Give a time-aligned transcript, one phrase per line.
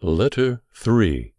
[0.00, 1.34] Letter 3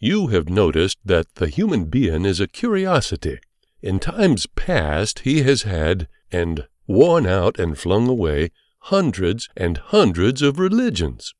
[0.00, 3.38] You have noticed that the human being is a curiosity.
[3.80, 8.50] In times past he has had, and worn out and flung away,
[8.80, 11.34] hundreds and hundreds of religions.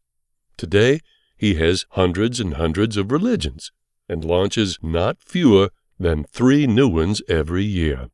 [0.56, 1.00] Today
[1.36, 3.72] he has hundreds and hundreds of religions,
[4.08, 8.10] and launches not fewer than three new ones every year.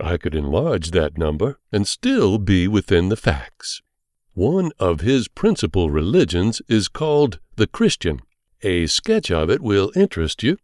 [0.00, 3.82] I could enlarge that number and still be within the facts.
[4.34, 8.20] One of his principal religions is called the Christian.
[8.62, 10.56] A sketch of it will interest you.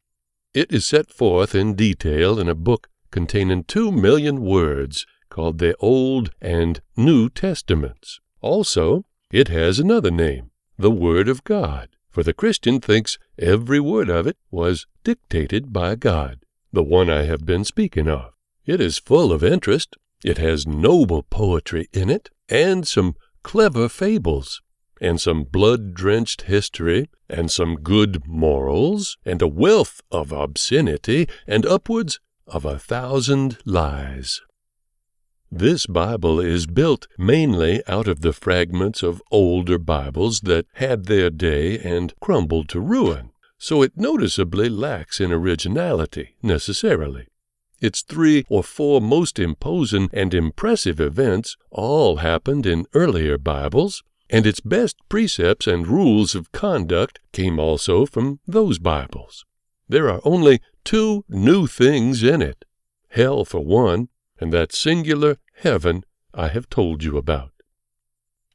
[0.55, 5.77] It is set forth in detail in a book containing two million words called the
[5.81, 8.21] Old and New Testaments.
[8.41, 14.09] Also, it has another name, the Word of God, for the Christian thinks every word
[14.09, 16.41] of it was dictated by God,
[16.73, 18.33] the one I have been speaking of.
[18.65, 19.97] It is full of interest.
[20.25, 23.15] It has noble poetry in it, and some
[23.49, 24.61] clever fables,
[25.01, 31.65] and some blood drenched history, and some good morals, and a wealth of obscenity, and
[31.65, 34.43] upwards of a thousand lies.
[35.51, 41.31] This Bible is built mainly out of the fragments of older Bibles that had their
[41.31, 47.29] day and crumbled to ruin, so it noticeably lacks in originality, necessarily.
[47.81, 54.47] Its three or four most imposing and impressive events all happened in earlier Bibles, and
[54.47, 59.45] its best precepts and rules of conduct came also from those Bibles.
[59.89, 62.65] There are only two new things in it
[63.11, 66.05] hell for one, and that singular heaven
[66.35, 67.53] I have told you about.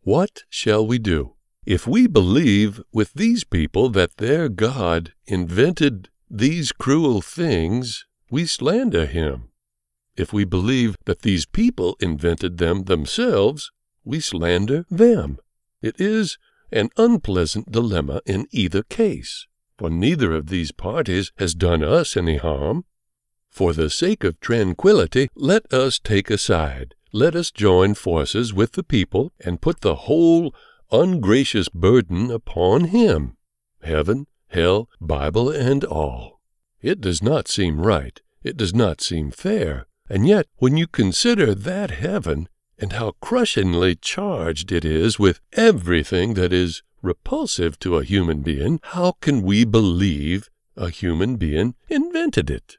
[0.03, 1.33] What shall we do?
[1.65, 9.05] If we believe with these people that their God invented these cruel things, we slander
[9.05, 9.49] him.
[10.17, 13.71] If we believe that these people invented them themselves,
[14.03, 15.37] we slander them.
[15.83, 16.39] It is
[16.71, 19.45] an unpleasant dilemma in either case,
[19.77, 22.85] for neither of these parties has done us any harm.
[23.51, 26.95] For the sake of tranquillity, let us take a side.
[27.11, 30.55] Let us join forces with the people and put the whole
[30.91, 33.37] ungracious burden upon him
[33.83, 36.32] heaven, hell, Bible, and all.
[36.83, 41.55] It does not seem right, it does not seem fair, and yet when you consider
[41.55, 48.03] that heaven, and how crushingly charged it is with everything that is repulsive to a
[48.03, 52.75] human being, how can we believe a human being invented it?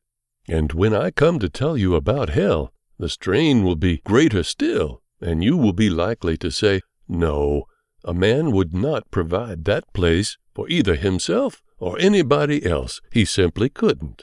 [0.46, 5.00] And when I come to tell you about hell, the strain will be greater still,
[5.18, 7.64] and you will be likely to say, No,
[8.04, 13.02] a man would not provide that place for either himself or anybody else.
[13.12, 14.22] He simply couldn't.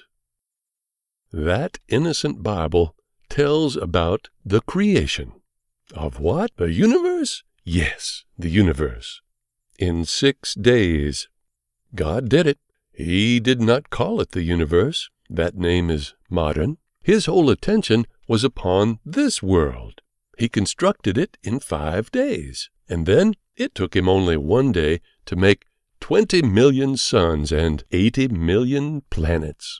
[1.32, 2.96] That innocent Bible
[3.30, 5.34] tells about the creation.
[5.94, 6.50] Of what?
[6.58, 7.44] The universe?
[7.64, 9.22] Yes, the universe.
[9.78, 11.30] In six days.
[11.94, 12.58] God did it.
[12.94, 15.12] He did not call it the universe.
[15.30, 16.80] That name is modern.
[17.04, 20.02] His whole attention was upon this world.
[20.36, 25.36] He constructed it in five days, and then it took him only one day to
[25.36, 25.68] make
[26.02, 29.80] twenty million suns and eighty million planets.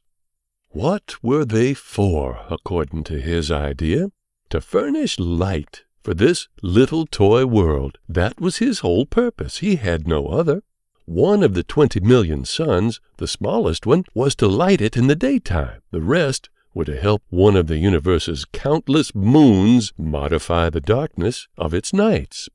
[0.70, 4.12] What were they for, according to his idea?
[4.52, 7.98] To furnish light for this little toy world.
[8.08, 9.58] That was his whole purpose.
[9.58, 10.62] He had no other.
[11.06, 15.16] One of the twenty million suns, the smallest one, was to light it in the
[15.16, 15.82] daytime.
[15.92, 21.74] The rest were to help one of the universe's countless moons modify the darkness of
[21.74, 22.48] its nights.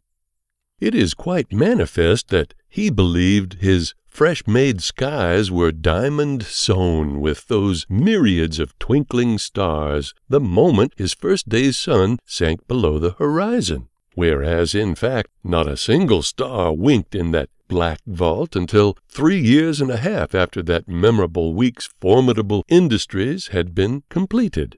[0.78, 7.48] It is quite manifest that he believed his fresh made skies were diamond sown with
[7.48, 13.88] those myriads of twinkling stars the moment his first day's sun sank below the horizon,
[14.14, 19.81] whereas in fact not a single star winked in that black vault until three years
[19.81, 24.76] and a half after that memorable week's formidable industries had been completed.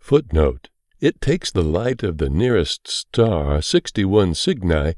[0.00, 0.68] Footnote
[1.00, 4.94] it takes the light of the nearest star, 61 Cygni,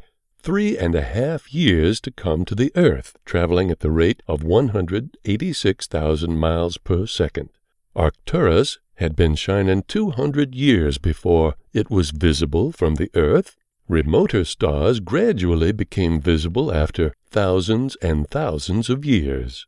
[0.47, 4.45] three and a half years to come to the earth, traveling at the rate of
[4.45, 7.49] 186,000 miles per second.
[7.97, 13.57] Arcturus had been shining 200 years before it was visible from the earth.
[13.89, 19.67] Remoter stars gradually became visible after thousands and thousands of years.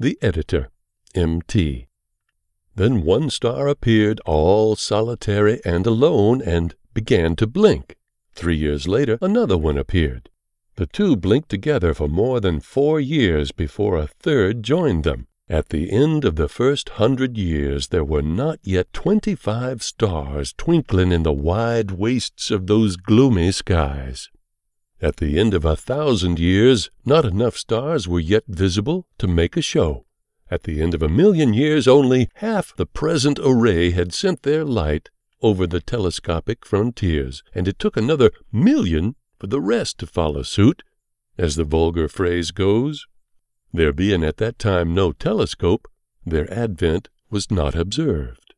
[0.00, 0.70] The Editor,
[1.14, 1.86] M.T.
[2.74, 7.97] Then one star appeared all solitary and alone and began to blink.
[8.38, 10.30] Three years later, another one appeared.
[10.76, 15.26] The two blinked together for more than four years before a third joined them.
[15.48, 21.10] At the end of the first hundred years, there were not yet twenty-five stars twinkling
[21.10, 24.30] in the wide wastes of those gloomy skies.
[25.02, 29.56] At the end of a thousand years, not enough stars were yet visible to make
[29.56, 30.04] a show.
[30.48, 34.64] At the end of a million years, only half the present array had sent their
[34.64, 35.10] light
[35.42, 40.82] over the telescopic frontiers, and it took another million for the rest to follow suit,
[41.36, 43.06] as the vulgar phrase goes.
[43.72, 45.88] There being at that time no telescope,
[46.24, 48.54] their advent was not observed.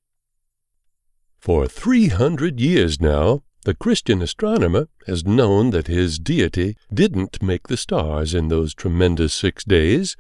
[1.39, 7.69] For three hundred years now, the Christian astronomer has known that his deity didn't make
[7.69, 10.17] the stars in those tremendous six days,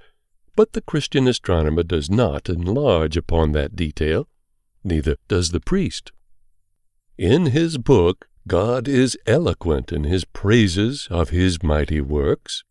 [0.56, 4.28] but the Christian astronomer does not enlarge upon that detail,
[4.84, 6.12] neither does the priest.
[7.20, 12.64] In his book, God is eloquent in his praises of his mighty works,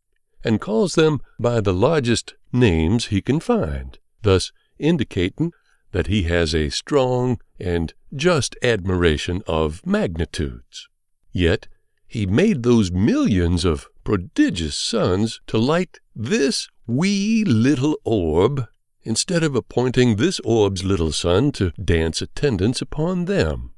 [0.44, 5.54] and calls them by the largest names he can find, thus indicating
[5.92, 10.90] that he has a strong and just admiration of magnitudes.
[11.32, 11.68] Yet
[12.08, 18.66] he made those millions of prodigious suns to light this wee little orb,
[19.04, 23.74] instead of appointing this orb's little sun to dance attendance upon them.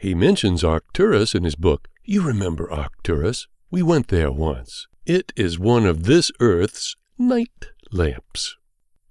[0.00, 1.86] He mentions Arcturus in his book.
[2.06, 3.48] You remember Arcturus?
[3.70, 4.88] We went there once.
[5.04, 8.56] It is one of this earth's night lamps.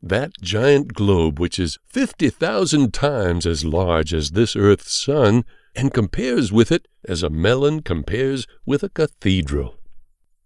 [0.01, 5.45] That giant globe, which is 50,000 times as large as this earth's sun,
[5.75, 9.75] and compares with it as a melon compares with a cathedral.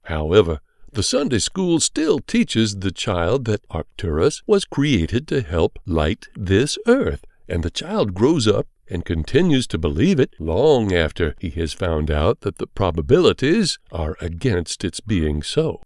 [0.03, 0.59] However,
[0.91, 6.77] the Sunday school still teaches the child that Arcturus was created to help light this
[6.85, 11.73] earth, and the child grows up and continues to believe it long after he has
[11.73, 15.81] found out that the probabilities are against its being so.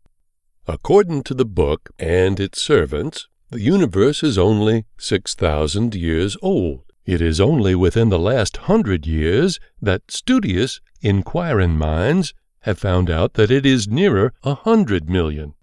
[0.67, 6.83] According to the book and its servants, the universe is only 6,000 years old.
[7.05, 13.35] It is only within the last hundred years that studious, inquiring minds have found out
[13.35, 15.53] that it is nearer a hundred million.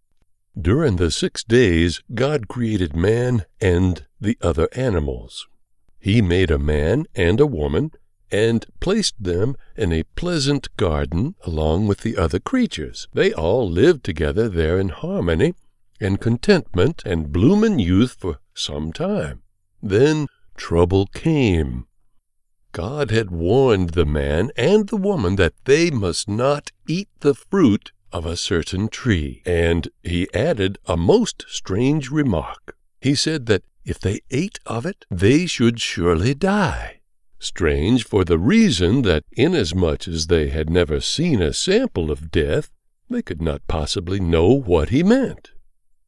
[0.58, 5.46] During the six days, God created man and the other animals.
[6.04, 7.90] He made a man and a woman
[8.30, 13.08] and placed them in a pleasant garden along with the other creatures.
[13.14, 15.54] They all lived together there in harmony
[15.98, 19.40] and contentment and bloomin' youth for some time.
[19.82, 20.26] Then
[20.58, 21.86] trouble came.
[22.72, 27.92] God had warned the man and the woman that they must not eat the fruit
[28.12, 32.76] of a certain tree, and he added a most strange remark.
[33.00, 37.00] He said that if they ate of it, they should surely die.
[37.38, 42.70] Strange for the reason that inasmuch as they had never seen a sample of death,
[43.10, 45.52] they could not possibly know what he meant.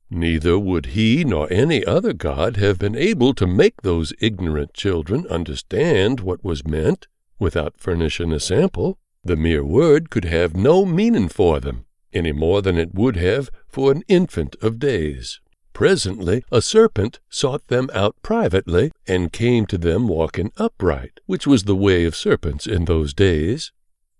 [0.08, 5.26] Neither would he nor any other god have been able to make those ignorant children
[5.28, 7.08] understand what was meant
[7.38, 8.98] without furnishing a sample.
[9.24, 13.50] The mere word could have no meaning for them, any more than it would have
[13.68, 15.40] for an infant of days.
[15.76, 21.64] Presently a serpent sought them out privately, and came to them walking upright, which was
[21.64, 23.72] the way of serpents in those days.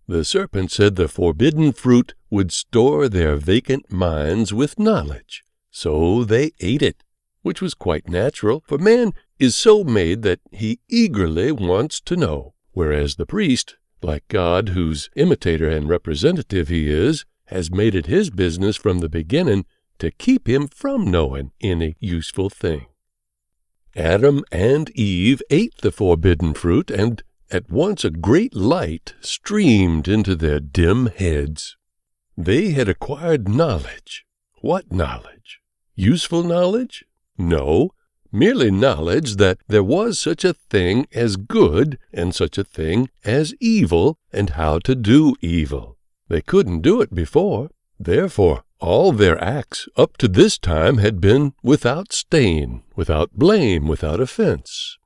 [0.07, 5.45] The serpent said the forbidden fruit would store their vacant minds with knowledge.
[5.71, 7.03] So they ate it,
[7.41, 12.53] which was quite natural, for man is so made that he eagerly wants to know,
[12.73, 18.29] whereas the priest, like God, whose imitator and representative he is, has made it his
[18.29, 19.65] business from the beginning
[19.99, 22.87] to keep him from knowing any useful thing.
[23.95, 30.37] Adam and Eve ate the forbidden fruit, and at once a great light streamed into
[30.37, 31.77] their dim heads.
[32.37, 34.27] They had acquired knowledge.
[34.61, 35.61] What knowledge?
[35.95, 37.05] Useful knowledge?
[37.39, 37.93] No,
[38.31, 43.55] merely knowledge that there was such a thing as good and such a thing as
[43.61, 45.97] evil and how to do evil.
[46.29, 47.71] They couldn't do it before.
[47.99, 54.21] Therefore, all their acts up to this time had been without stain, without blame, without
[54.21, 54.99] offense.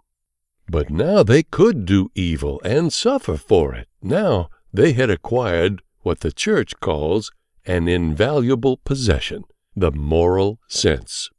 [0.68, 3.88] But now they could do evil and suffer for it.
[4.02, 7.32] Now they had acquired what the church calls
[7.66, 9.44] an invaluable possession
[9.76, 11.30] the moral sense.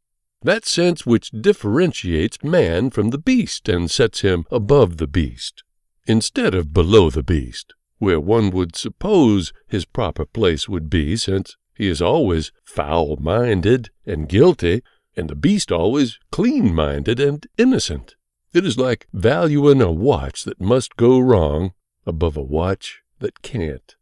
[0.42, 5.64] That sense which differentiates man from the beast and sets him above the beast,
[6.08, 11.56] instead of below the beast, where one would suppose his proper place would be, since
[11.76, 14.84] he is always foul minded and guilty,
[15.16, 18.16] and the beast always clean minded and innocent.
[18.54, 21.74] It is like valuing a watch that must go wrong
[22.06, 23.96] above a watch that can't.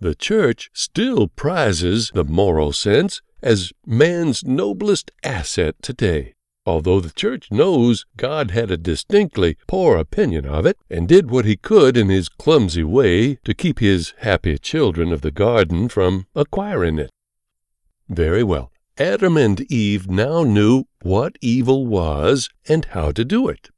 [0.00, 6.34] The church still prizes the moral sense as man's noblest asset today,
[6.68, 11.46] although the church knows God had a distinctly poor opinion of it, and did what
[11.46, 16.26] he could in his clumsy way to keep his happy children of the garden from
[16.34, 17.10] acquiring it.
[18.10, 18.70] Very well.
[18.98, 23.70] Adam and Eve now knew what evil was and how to do it.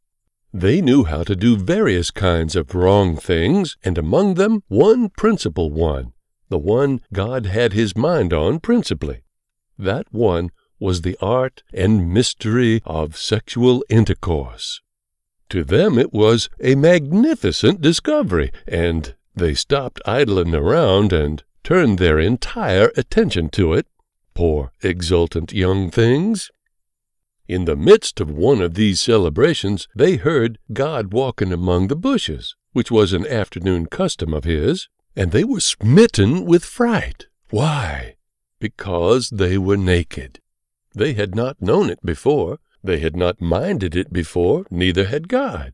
[0.52, 5.70] They knew how to do various kinds of wrong things, and among them one principal
[5.70, 6.12] one,
[6.48, 9.22] the one God had his mind on principally.
[9.78, 10.50] That one
[10.80, 14.80] was the art and mystery of sexual intercourse.
[15.50, 22.18] To them it was a magnificent discovery, and they stopped idling around and turned their
[22.18, 23.86] entire attention to it,
[24.34, 26.50] poor exultant young things.
[27.46, 32.54] In the midst of one of these celebrations they heard God walking among the bushes,
[32.72, 37.26] which was an afternoon custom of his, and they were smitten with fright.
[37.50, 38.14] Why?
[38.60, 40.38] Because they were naked.
[40.94, 45.72] They had not known it before, they had not minded it before, neither had God.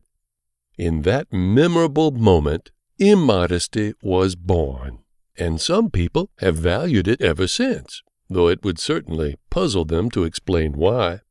[0.77, 4.99] In that memorable moment, immodesty was born,
[5.37, 10.23] and some people have valued it ever since, though it would certainly puzzle them to
[10.23, 11.21] explain why.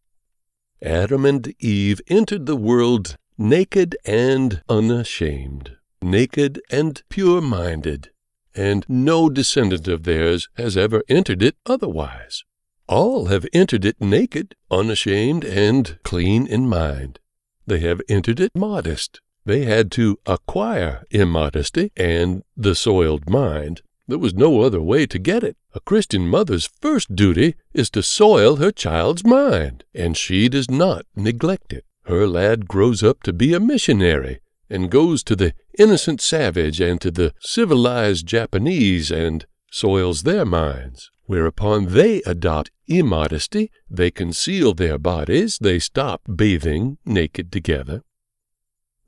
[0.82, 8.10] Adam and Eve entered the world naked and unashamed, naked and pure minded,
[8.54, 12.44] and no descendant of theirs has ever entered it otherwise.
[12.88, 17.18] All have entered it naked, unashamed, and clean in mind.
[17.66, 19.20] They have entered it modest.
[19.44, 23.82] They had to acquire immodesty and the soiled mind.
[24.06, 25.56] There was no other way to get it.
[25.74, 31.06] A Christian mother's first duty is to soil her child's mind, and she does not
[31.16, 31.84] neglect it.
[32.04, 34.38] Her lad grows up to be a missionary,
[34.70, 41.10] and goes to the innocent savage and to the civilized Japanese and soils their minds
[41.26, 48.02] whereupon they adopt immodesty, they conceal their bodies, they stop bathing naked together.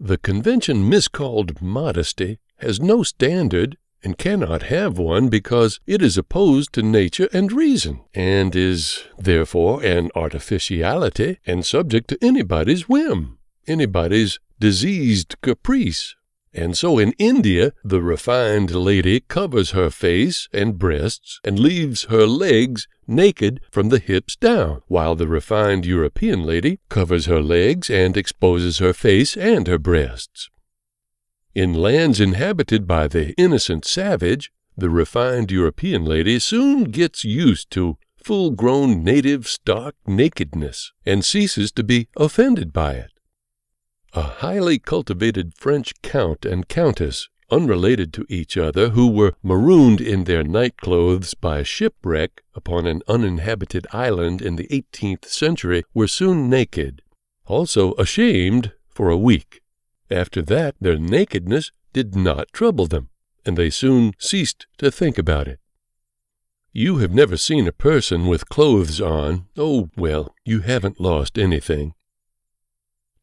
[0.01, 6.73] The convention miscalled modesty has no standard and cannot have one because it is opposed
[6.73, 14.39] to nature and reason, and is therefore an artificiality and subject to anybody's whim, anybody's
[14.61, 16.15] diseased caprice,
[16.53, 22.27] and so in India, the refined lady covers her face and breasts and leaves her
[22.27, 28.17] legs naked from the hips down, while the refined European lady covers her legs and
[28.17, 30.51] exposes her face and her breasts.
[31.55, 37.97] In lands inhabited by the innocent savage, the refined European lady soon gets used to
[38.17, 43.11] full grown native stock nakedness and ceases to be offended by it.
[44.13, 50.25] A highly cultivated French count and countess, unrelated to each other, who were marooned in
[50.25, 56.51] their night clothes by shipwreck upon an uninhabited island in the eighteenth century, were soon
[56.51, 57.03] naked,
[57.47, 59.63] also ashamed for a week.
[60.11, 63.09] After that, their nakedness did not trouble them,
[63.45, 65.61] and they soon ceased to think about it.
[66.73, 69.47] You have never seen a person with clothes on.
[69.57, 71.95] Oh, well, you haven't lost anything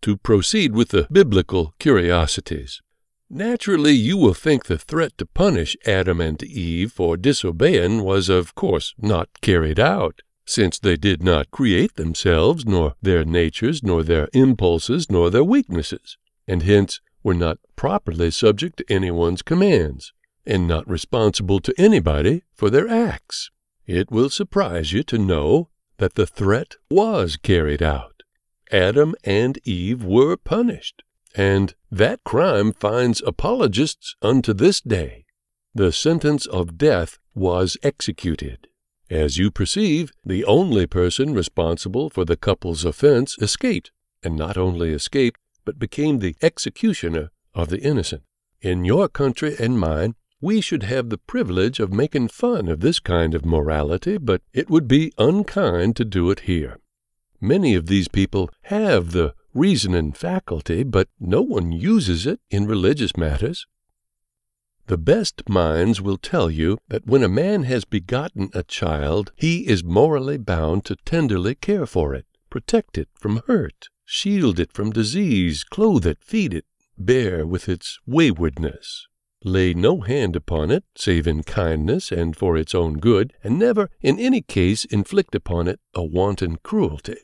[0.01, 2.81] to proceed with the biblical curiosities.
[3.29, 8.53] Naturally, you will think the threat to punish Adam and Eve for disobeying was, of
[8.53, 14.29] course, not carried out, since they did not create themselves, nor their natures, nor their
[14.33, 16.17] impulses, nor their weaknesses,
[16.47, 20.13] and hence were not properly subject to anyone's commands,
[20.45, 23.49] and not responsible to anybody for their acts.
[23.87, 28.21] It will surprise you to know that the threat was carried out.
[28.71, 31.01] Adam and Eve were punished,
[31.35, 35.25] and that crime finds apologists unto this day.
[35.73, 38.67] The sentence of death was executed.
[39.09, 43.91] As you perceive, the only person responsible for the couple's offense escaped,
[44.23, 48.23] and not only escaped, but became the executioner of the innocent.
[48.61, 52.99] In your country and mine, we should have the privilege of making fun of this
[52.99, 56.79] kind of morality, but it would be unkind to do it here.
[57.41, 63.17] Many of these people have the reasoning faculty, but no one uses it in religious
[63.17, 63.65] matters.
[64.87, 69.67] The best minds will tell you that when a man has begotten a child, he
[69.67, 74.91] is morally bound to tenderly care for it, protect it from hurt, shield it from
[74.91, 76.65] disease, clothe it, feed it,
[76.97, 79.07] bear with its waywardness,
[79.43, 83.89] lay no hand upon it save in kindness and for its own good, and never
[84.01, 87.17] in any case inflict upon it a wanton cruelty.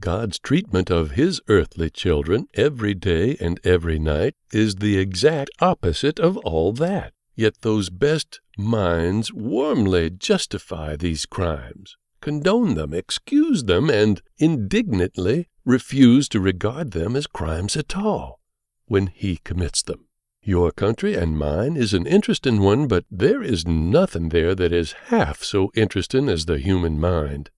[0.00, 6.18] God's treatment of His earthly children every day and every night is the exact opposite
[6.18, 7.12] of all that.
[7.34, 16.28] Yet those best minds warmly justify these crimes, condone them, excuse them, and indignantly refuse
[16.30, 18.40] to regard them as crimes at all
[18.86, 20.06] when he commits them.
[20.42, 24.92] Your country and mine is an interesting one, but there is nothing there that is
[25.08, 27.50] half so interesting as the human mind.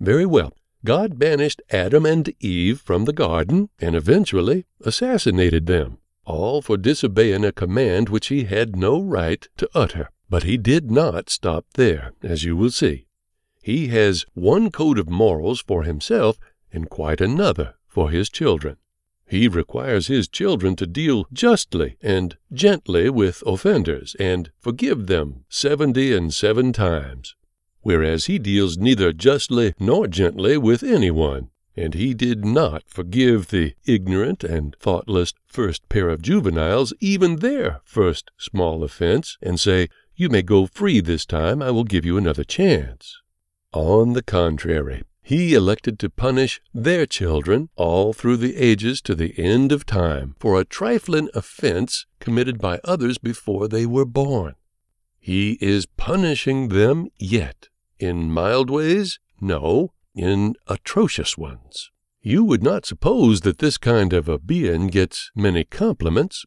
[0.00, 0.52] Very well.
[0.84, 7.44] God banished Adam and Eve from the garden and eventually assassinated them, all for disobeying
[7.44, 10.08] a command which he had no right to utter.
[10.30, 13.06] But he did not stop there, as you will see.
[13.62, 16.38] He has one code of morals for himself
[16.72, 18.76] and quite another for his children.
[19.26, 26.14] He requires his children to deal justly and gently with offenders and forgive them seventy
[26.14, 27.34] and seven times
[27.82, 31.50] whereas he deals neither justly nor gently with anyone.
[31.76, 37.80] And he did not forgive the ignorant and thoughtless first pair of juveniles even their
[37.84, 42.18] first small offense, and say, You may go free this time, I will give you
[42.18, 43.16] another chance.
[43.72, 49.32] On the contrary, he elected to punish their children all through the ages to the
[49.38, 54.56] end of time for a trifling offense committed by others before they were born.
[55.20, 57.69] He is punishing them yet.
[58.00, 59.18] In mild ways?
[59.42, 61.90] No, in atrocious ones.
[62.22, 66.46] You would not suppose that this kind of a being gets many compliments.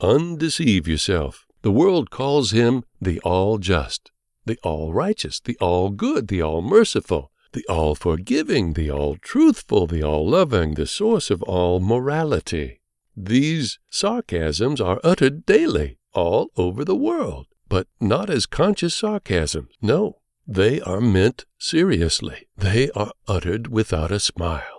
[0.00, 1.44] Undeceive yourself.
[1.60, 4.10] The world calls him the all just,
[4.46, 9.86] the all righteous, the all good, the all merciful, the all forgiving, the all truthful,
[9.86, 12.80] the all loving, the source of all morality.
[13.14, 19.74] These sarcasms are uttered daily all over the world, but not as conscious sarcasms.
[19.82, 22.46] No, they are meant seriously.
[22.56, 24.75] They are uttered without a smile.